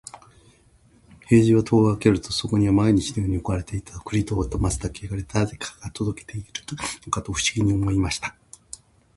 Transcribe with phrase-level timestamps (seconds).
[1.29, 6.49] 兵十が戸を開けると、そこには毎日のように置かれていた栗と松茸があり、誰が届けている
[7.05, 8.35] のかと不思議に思いました。